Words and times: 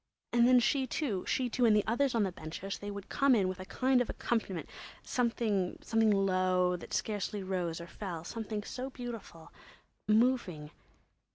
And 0.33 0.47
then 0.47 0.59
she 0.59 0.87
too, 0.87 1.23
she 1.27 1.47
too, 1.47 1.63
and 1.65 1.75
the 1.75 1.85
others 1.85 2.15
on 2.15 2.23
the 2.23 2.31
benches—they 2.31 2.89
would 2.89 3.07
come 3.07 3.35
in 3.35 3.47
with 3.47 3.59
a 3.59 3.65
kind 3.65 4.01
of 4.01 4.09
accompaniment—something 4.09 6.09
low, 6.09 6.75
that 6.75 6.91
scarcely 6.91 7.43
rose 7.43 7.79
or 7.79 7.85
fell, 7.85 8.23
something 8.23 8.63
so 8.63 8.89
beautiful—moving.... 8.89 10.71